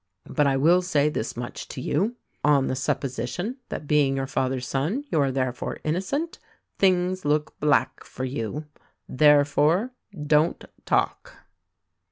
But 0.25 0.47
I 0.47 0.57
will 0.57 0.81
say 0.81 1.09
this 1.09 1.37
much 1.37 1.67
to 1.67 1.79
you— 1.79 2.15
on 2.57 2.65
the 2.65 2.75
supposition 2.75 3.57
that 3.69 3.85
being 3.85 4.15
your 4.15 4.25
father's 4.25 4.67
son 4.67 5.03
you 5.11 5.21
are 5.21 5.31
therefore 5.31 5.77
innocent; 5.83 6.39
things 6.79 7.23
look 7.23 7.59
black 7.59 8.03
for 8.03 8.25
you, 8.25 8.65
therefore, 9.07 9.91
don't 10.25 10.65
talk." 10.87 11.45